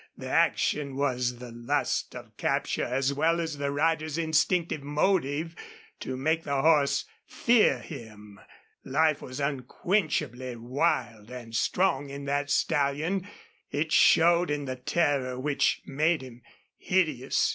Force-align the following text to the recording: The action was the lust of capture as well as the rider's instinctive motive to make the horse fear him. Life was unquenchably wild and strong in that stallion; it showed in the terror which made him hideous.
The 0.17 0.29
action 0.29 0.95
was 0.95 1.37
the 1.37 1.51
lust 1.51 2.15
of 2.15 2.35
capture 2.35 2.85
as 2.85 3.13
well 3.13 3.39
as 3.39 3.59
the 3.59 3.69
rider's 3.69 4.17
instinctive 4.17 4.81
motive 4.81 5.55
to 5.99 6.17
make 6.17 6.43
the 6.43 6.59
horse 6.63 7.05
fear 7.27 7.77
him. 7.77 8.39
Life 8.83 9.21
was 9.21 9.39
unquenchably 9.39 10.55
wild 10.55 11.29
and 11.29 11.55
strong 11.55 12.09
in 12.09 12.25
that 12.25 12.49
stallion; 12.49 13.27
it 13.69 13.91
showed 13.91 14.49
in 14.49 14.65
the 14.65 14.75
terror 14.75 15.39
which 15.39 15.83
made 15.85 16.23
him 16.23 16.41
hideous. 16.77 17.47